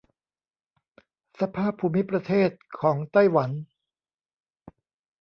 [1.39, 2.49] สภาพภูมิประเทศ
[2.81, 3.49] ของไต้หวัน